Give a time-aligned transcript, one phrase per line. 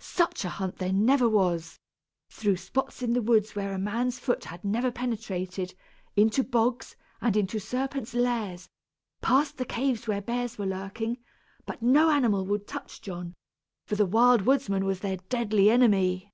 [0.00, 1.78] Such a hunt there never was!
[2.28, 5.76] Through spots in the woods where man's foot had never penetrated,
[6.16, 8.68] into bogs, and into serpents' lairs,
[9.22, 11.18] past the caves where bears were lurking;
[11.66, 13.36] but no animal would touch John,
[13.86, 16.32] for the Wild Woodsman was their deadly enemy.